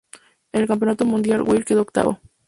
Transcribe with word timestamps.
En 0.51 0.61
el 0.63 0.67
Campeonato 0.67 1.05
Mundial, 1.05 1.43
Weir 1.43 1.63
quedó 1.63 1.83
octavo. 1.83 2.19